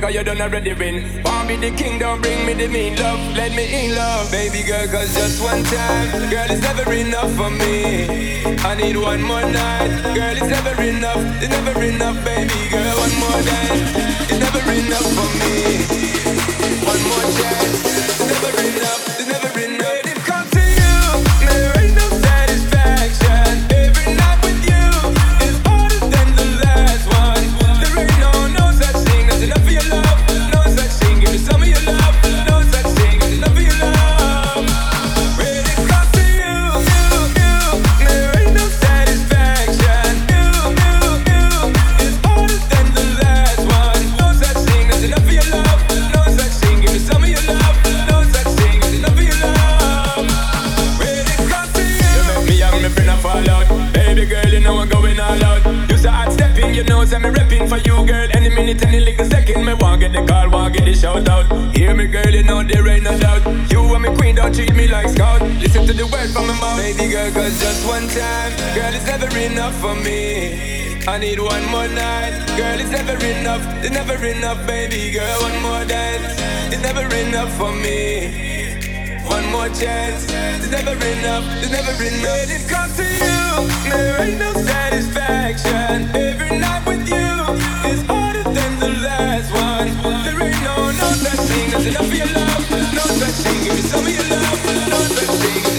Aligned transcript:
Cause 0.00 0.14
you 0.14 0.22
done 0.22 0.40
already 0.40 0.72
win. 0.74 1.22
Want 1.22 1.48
me 1.48 1.56
the 1.56 1.70
king, 1.70 1.98
don't 1.98 2.20
bring 2.20 2.46
me 2.46 2.54
the 2.54 2.68
mean 2.68 2.96
love. 2.96 3.18
Let 3.36 3.52
me 3.52 3.64
in 3.86 3.94
love. 3.94 4.30
Baby 4.30 4.62
girl, 4.62 4.86
cause 4.88 5.14
just 5.14 5.42
one 5.42 5.62
time. 5.64 6.30
Girl, 6.30 6.46
it's 6.50 6.62
never 6.62 6.92
enough 6.92 7.32
for 7.34 7.50
me. 7.50 8.44
I 8.64 8.74
need 8.74 8.96
one 8.96 9.22
more 9.22 9.42
night. 9.42 10.14
Girl, 10.14 10.36
it's 10.36 10.46
never 10.46 10.82
enough. 10.82 11.22
It's 11.42 11.48
never 11.48 11.82
enough, 11.82 12.24
baby 12.24 12.60
girl. 12.70 12.94
One 13.04 13.14
more 13.22 13.42
night. 13.42 13.82
It's 14.30 14.40
never 14.40 14.62
enough 14.72 15.08
for 15.16 15.28
me. 15.40 15.54
One 16.86 17.02
more 17.10 17.28
chance. 17.38 18.07
I 71.08 71.16
need 71.16 71.40
one 71.40 71.64
more 71.70 71.88
night, 71.88 72.36
girl. 72.54 72.78
It's 72.78 72.90
never 72.90 73.16
enough. 73.24 73.64
It's 73.82 73.90
never 73.90 74.14
enough, 74.26 74.66
baby 74.66 75.10
girl. 75.10 75.40
One 75.40 75.62
more 75.62 75.84
dance. 75.86 76.36
It's 76.70 76.82
never 76.82 77.02
enough 77.16 77.50
for 77.56 77.72
me. 77.72 79.24
One 79.24 79.46
more 79.50 79.70
chance. 79.70 80.28
It's 80.28 80.70
never 80.70 80.92
enough. 80.92 81.44
It's 81.64 81.72
never 81.72 81.96
enough. 81.96 82.36
When 82.36 82.50
it 82.52 82.68
comes 82.68 82.94
to 83.00 83.04
you, 83.08 83.40
there 83.88 84.20
ain't 84.20 84.38
no 84.38 84.52
satisfaction. 84.52 86.14
Every 86.14 86.58
night 86.58 86.84
with 86.86 87.08
you 87.08 87.56
is 87.88 88.04
harder 88.04 88.44
than 88.44 88.72
the 88.78 88.92
last 89.00 89.48
one. 89.56 89.88
There 90.24 90.42
ain't 90.44 90.62
no 90.62 90.92
no 90.92 91.08
such 91.24 91.40
thing 91.48 91.72
as 91.72 91.86
enough 91.86 92.06
for 92.06 92.16
your 92.20 92.32
love. 92.36 92.70
No 92.92 93.04
such 93.16 93.38
thing. 93.48 93.64
Give 93.64 93.74
me 93.74 93.80
some 93.80 94.04
of 94.04 94.12
your 94.12 94.28
love. 94.28 94.60
No 94.92 94.98
such 95.16 95.34
thing 95.40 95.77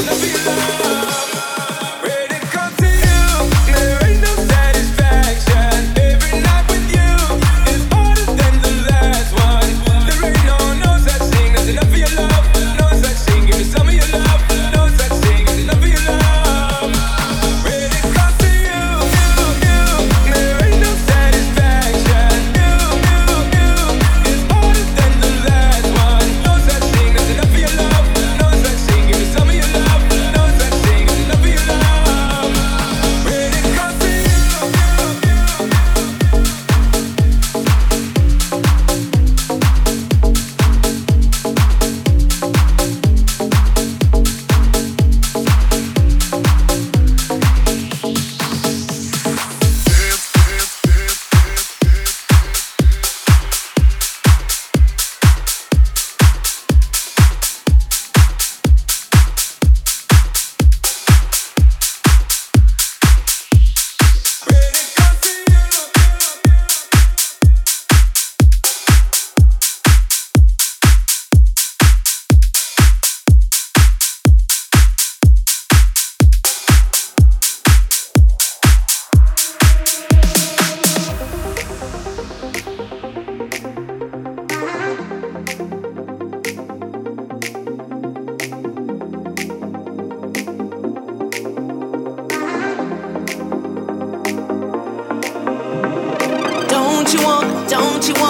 Don't 97.09 97.21
you 97.21 97.25
want, 97.25 97.69
don't 97.69 98.07
you 98.07 98.13
want? 98.21 98.28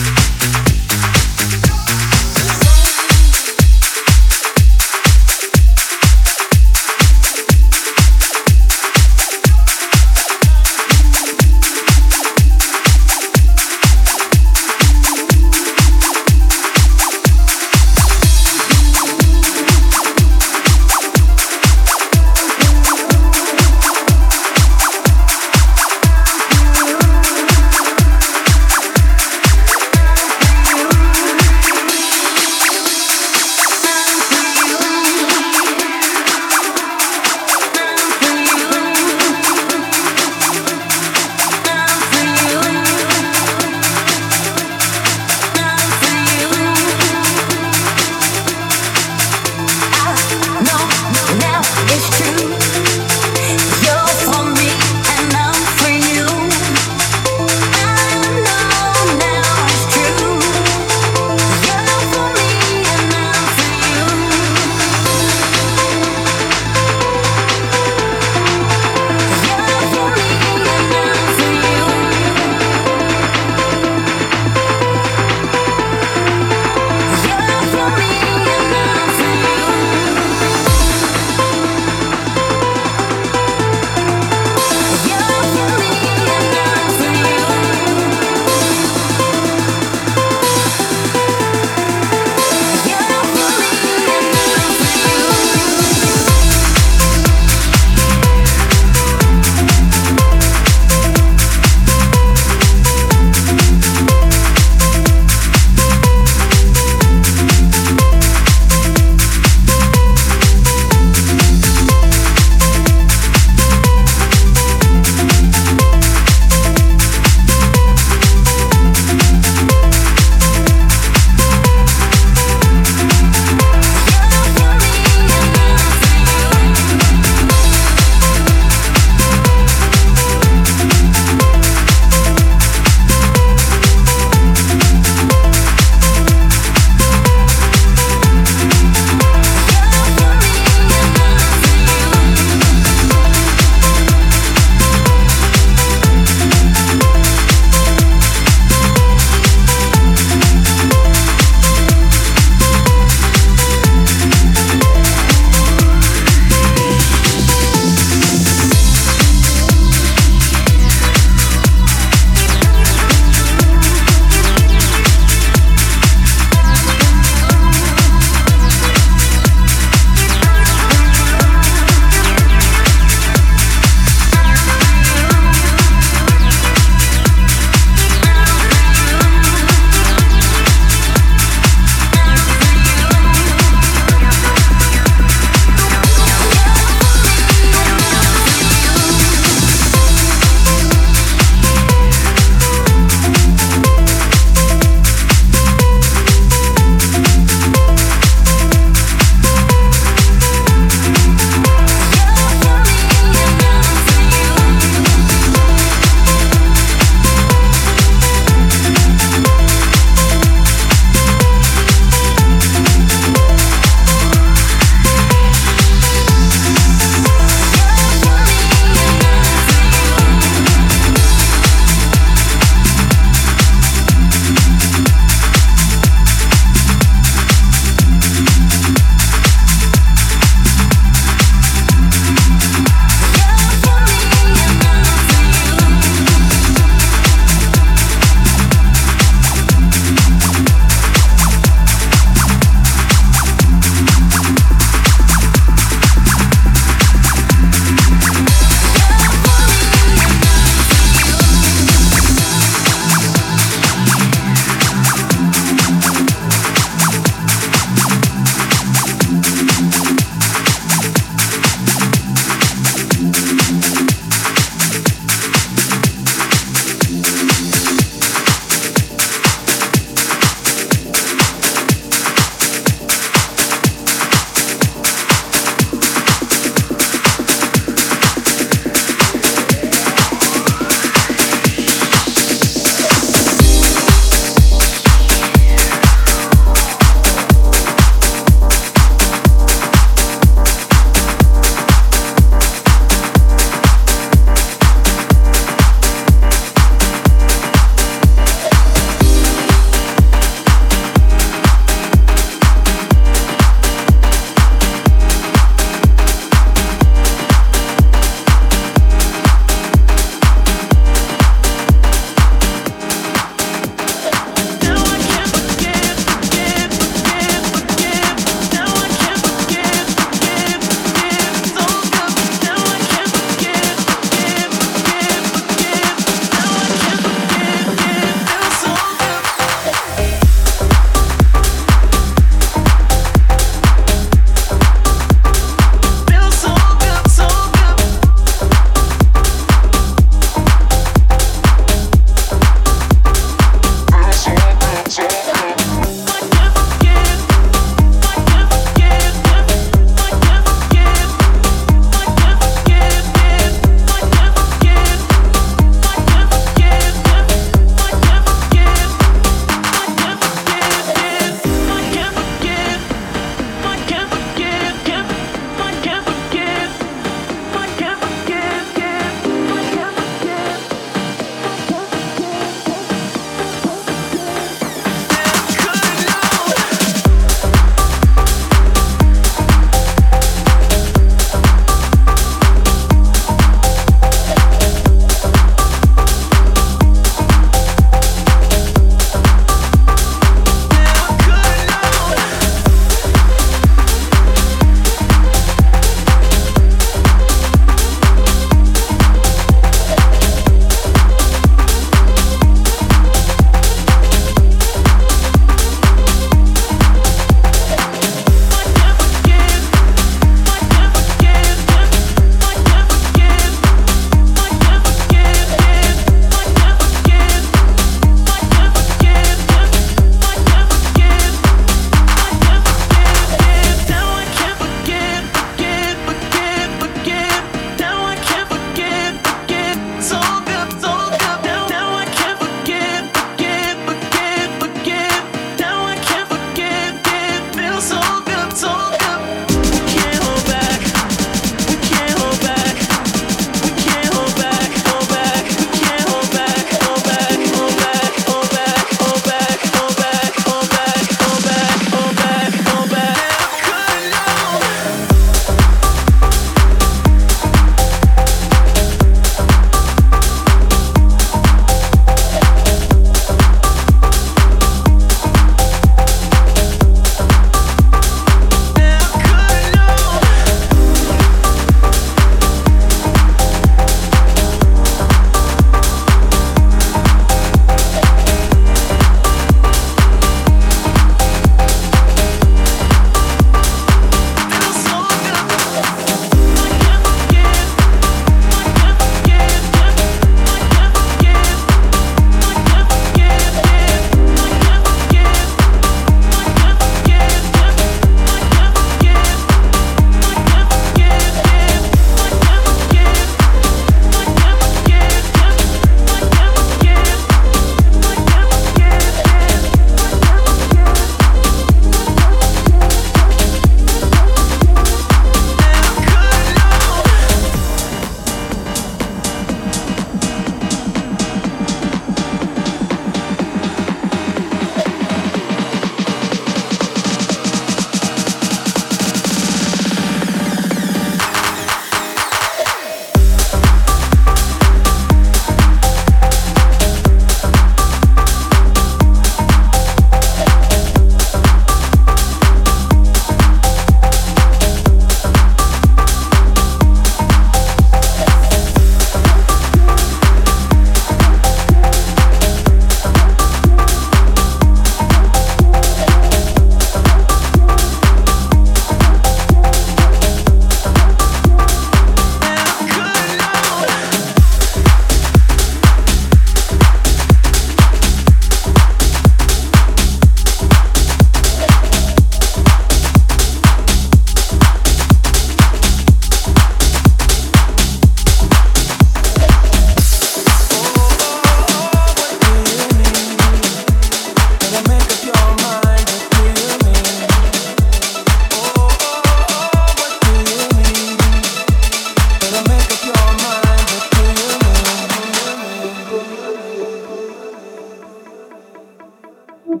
What 599.86 600.00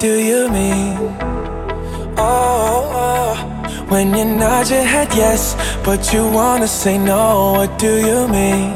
do 0.00 0.08
you 0.08 0.48
mean? 0.48 0.96
Oh, 2.16 2.18
oh, 2.18 2.96
oh. 2.96 3.36
when 3.90 4.16
you 4.16 4.24
nod 4.24 4.70
your 4.70 4.82
head 4.82 5.08
yes, 5.14 5.54
but 5.84 6.14
you 6.14 6.26
wanna 6.30 6.66
say 6.66 6.96
no. 6.96 7.52
What 7.58 7.78
do 7.78 7.94
you 7.98 8.26
mean? 8.28 8.72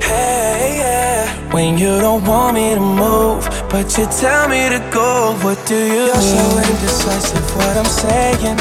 Hey, 0.00 0.76
yeah. 0.78 1.26
When 1.52 1.78
you 1.78 1.98
don't 2.00 2.24
want 2.24 2.54
me 2.54 2.74
to 2.74 2.80
move, 2.80 3.44
but 3.70 3.98
you 3.98 4.06
tell 4.06 4.48
me 4.48 4.68
to 4.70 4.78
go. 4.92 5.34
What 5.42 5.58
do 5.66 5.74
you 5.76 6.06
You're 6.06 6.14
mean? 6.14 6.38
so 6.38 6.58
indecisive. 6.70 7.56
What 7.56 7.76
I'm 7.76 7.86
saying. 8.04 8.56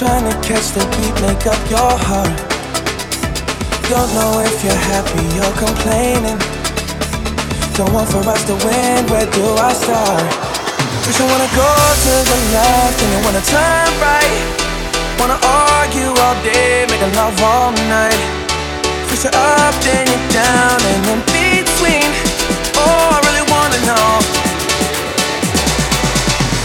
Trying 0.00 0.24
to 0.32 0.36
catch 0.48 0.72
the 0.72 0.84
beat, 0.96 1.16
make 1.28 1.46
up 1.46 1.60
your 1.70 1.92
heart. 2.08 2.32
Don't 3.90 4.12
know 4.14 4.40
if 4.40 4.64
you're 4.64 4.84
happy 4.94 5.26
or 5.44 5.52
complaining. 5.58 6.40
Don't 7.80 7.94
want 7.94 8.10
for 8.10 8.20
us 8.28 8.44
to 8.44 8.52
win, 8.52 9.08
where 9.08 9.24
do 9.24 9.56
I 9.56 9.72
start? 9.72 10.20
First 11.00 11.16
you 11.18 11.24
wanna 11.24 11.48
go 11.56 11.64
to 11.64 12.12
the 12.28 12.38
left 12.52 13.00
and 13.00 13.08
you 13.08 13.20
wanna 13.24 13.40
turn 13.40 13.88
right 14.04 14.36
Wanna 15.16 15.40
argue 15.40 16.12
all 16.12 16.36
day, 16.44 16.84
make 16.92 17.00
a 17.00 17.08
love 17.16 17.40
all 17.40 17.72
night 17.88 18.20
First 19.08 19.24
you're 19.24 19.32
up, 19.32 19.72
then 19.80 20.04
you're 20.12 20.28
down, 20.28 20.76
and 20.92 21.08
in 21.08 21.24
between 21.32 22.04
Oh, 22.76 23.16
I 23.16 23.18
really 23.24 23.48
wanna 23.48 23.80
know 23.88 24.20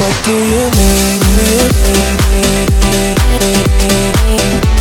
What 0.04 0.16
do 0.28 0.36
you 0.36 0.68
mean? 0.76 1.16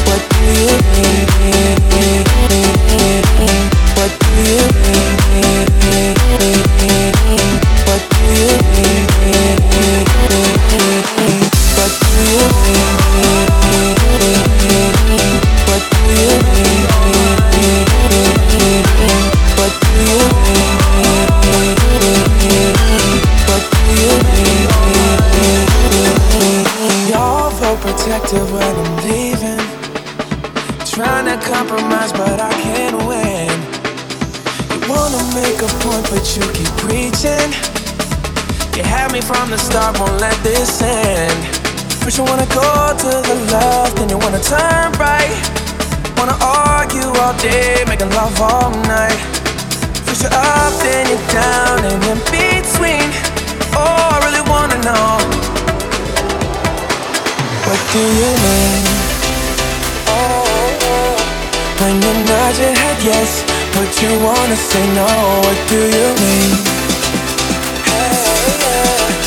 What 0.02 0.22
do 0.34 0.42
you 0.50 0.82
mean? 0.90 1.14
What 3.94 4.10
do 4.18 4.34
you 4.42 4.66
mean? 4.82 6.13
But 32.16 32.40
I 32.40 32.52
can't 32.62 32.96
win. 33.06 33.48
You 34.70 34.88
wanna 34.88 35.22
make 35.34 35.60
a 35.62 35.70
point, 35.82 36.04
but 36.10 36.24
you 36.36 36.42
keep 36.52 36.70
preaching. 36.78 37.83
You 38.76 38.82
had 38.82 39.12
me 39.12 39.20
from 39.20 39.50
the 39.50 39.58
start, 39.58 40.00
won't 40.00 40.18
let 40.20 40.36
this 40.42 40.82
end. 40.82 41.38
First 42.02 42.18
you 42.18 42.24
wanna 42.24 42.46
go 42.46 42.90
to 42.98 43.10
the 43.22 43.36
left, 43.54 43.96
then 43.96 44.08
you 44.08 44.18
wanna 44.18 44.42
turn 44.42 44.90
right. 44.98 45.30
Wanna 46.18 46.36
argue 46.42 47.06
all 47.22 47.34
day, 47.38 47.84
making 47.86 48.10
love 48.10 48.34
all 48.42 48.70
night. 48.90 49.20
First 50.02 50.22
you're 50.22 50.34
up, 50.34 50.72
then 50.82 51.06
you're 51.06 51.26
down, 51.30 51.84
and 51.86 52.02
in 52.02 52.18
between. 52.34 53.08
Oh, 53.78 54.10
I 54.14 54.18
really 54.26 54.44
wanna 54.50 54.78
know. 54.82 55.22
What 57.66 57.80
do 57.94 58.02
you 58.20 58.30
mean? 58.44 58.82
When 61.78 61.94
you 62.02 62.12
nod 62.26 62.56
your 62.58 62.74
head 62.74 62.98
yes, 63.02 63.44
but 63.74 63.90
you 64.02 64.10
wanna 64.18 64.56
say 64.56 64.84
no. 64.94 65.06
What 65.44 65.58
do 65.68 65.78
you 65.78 66.08
mean? 66.22 66.83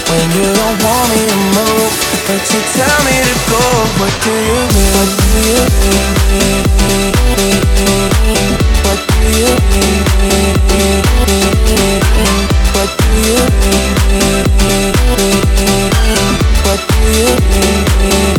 When 0.07 0.31
you 0.31 0.47
don't 0.55 0.79
want 0.83 1.09
me 1.11 1.19
to 1.27 1.35
move, 1.51 1.91
but 2.27 2.39
you 2.39 2.61
tell 2.79 2.99
me 3.03 3.15
to 3.27 3.35
go. 3.51 3.59
What 3.99 4.13
do 4.23 4.31
you 4.31 4.59
mean? 4.71 4.91
What 4.95 5.11
do 5.19 5.39
you 5.51 5.63
mean? 6.31 6.63
What 8.87 8.99
do 9.11 9.27
you 9.35 9.51
mean? 9.67 10.07
What 16.63 16.79
do 16.87 16.97
you 17.11 17.35
mean? 17.51 18.36